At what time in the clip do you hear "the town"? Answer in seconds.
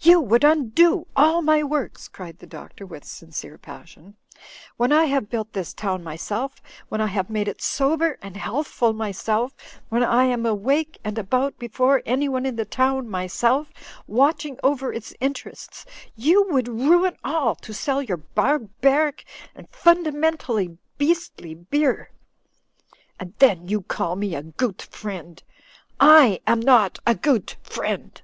12.56-13.08